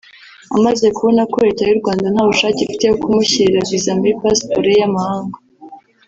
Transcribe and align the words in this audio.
Amaze 0.57 0.85
kubona 0.95 1.21
ko 1.31 1.37
leta 1.45 1.61
y’u 1.65 1.79
Rwanda 1.81 2.05
ntabushake 2.09 2.59
ifite 2.61 2.85
bwo 2.89 2.97
kumushyirira 3.01 3.67
visa 3.69 3.91
muri 3.99 4.13
pasiporo 4.19 4.67
ye 4.73 4.79
y’amahanga 4.81 5.37